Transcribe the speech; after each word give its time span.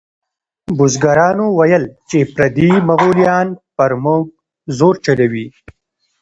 بزګرانو 0.77 1.47
ویل 1.57 1.83
چې 2.09 2.17
پردي 2.33 2.69
مغولیان 2.89 3.47
پر 3.75 3.91
موږ 4.03 4.23
زور 4.77 4.95
چلوي. 5.05 5.47